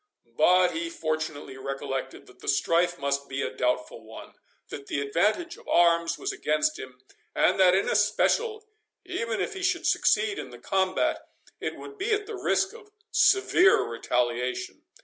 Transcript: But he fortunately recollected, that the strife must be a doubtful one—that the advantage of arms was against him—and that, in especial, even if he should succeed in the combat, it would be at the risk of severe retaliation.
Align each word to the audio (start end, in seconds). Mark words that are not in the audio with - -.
But 0.35 0.69
he 0.71 0.89
fortunately 0.89 1.57
recollected, 1.57 2.25
that 2.25 2.39
the 2.39 2.47
strife 2.47 2.97
must 2.97 3.29
be 3.29 3.43
a 3.43 3.51
doubtful 3.55 4.03
one—that 4.03 4.87
the 4.87 4.99
advantage 4.99 5.57
of 5.57 5.67
arms 5.67 6.17
was 6.17 6.31
against 6.33 6.79
him—and 6.79 7.59
that, 7.59 7.75
in 7.75 7.87
especial, 7.87 8.65
even 9.05 9.39
if 9.39 9.53
he 9.53 9.61
should 9.61 9.85
succeed 9.85 10.39
in 10.39 10.49
the 10.49 10.57
combat, 10.57 11.21
it 11.59 11.75
would 11.75 11.99
be 11.99 12.13
at 12.13 12.25
the 12.25 12.33
risk 12.33 12.73
of 12.73 12.89
severe 13.11 13.83
retaliation. 13.83 14.81